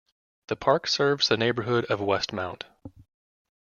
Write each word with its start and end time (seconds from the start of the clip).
The 0.47 0.55
park 0.55 0.87
serves 0.87 1.27
the 1.27 1.37
neighbourhood 1.37 1.85
of 1.85 1.99
Westmount. 1.99 2.63